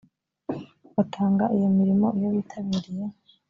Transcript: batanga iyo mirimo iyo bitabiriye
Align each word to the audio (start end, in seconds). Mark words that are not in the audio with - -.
batanga 0.95 1.43
iyo 1.57 1.69
mirimo 1.77 2.07
iyo 2.17 2.29
bitabiriye 2.35 3.05